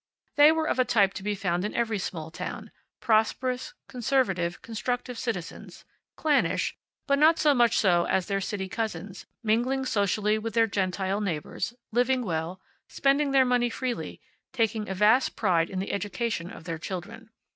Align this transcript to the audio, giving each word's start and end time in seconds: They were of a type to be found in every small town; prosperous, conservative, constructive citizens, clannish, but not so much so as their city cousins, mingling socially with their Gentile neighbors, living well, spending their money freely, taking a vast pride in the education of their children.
They 0.35 0.51
were 0.51 0.67
of 0.67 0.79
a 0.79 0.83
type 0.83 1.13
to 1.13 1.21
be 1.21 1.35
found 1.35 1.63
in 1.63 1.75
every 1.75 1.99
small 1.99 2.31
town; 2.31 2.71
prosperous, 3.01 3.75
conservative, 3.87 4.63
constructive 4.63 5.19
citizens, 5.19 5.85
clannish, 6.15 6.75
but 7.05 7.19
not 7.19 7.37
so 7.37 7.53
much 7.53 7.77
so 7.77 8.05
as 8.05 8.25
their 8.25 8.41
city 8.41 8.67
cousins, 8.67 9.27
mingling 9.43 9.85
socially 9.85 10.39
with 10.39 10.55
their 10.55 10.65
Gentile 10.65 11.21
neighbors, 11.21 11.75
living 11.91 12.25
well, 12.25 12.59
spending 12.89 13.29
their 13.29 13.45
money 13.45 13.69
freely, 13.69 14.19
taking 14.53 14.89
a 14.89 14.95
vast 14.95 15.35
pride 15.35 15.69
in 15.69 15.77
the 15.77 15.91
education 15.93 16.49
of 16.49 16.63
their 16.63 16.79
children. 16.79 17.29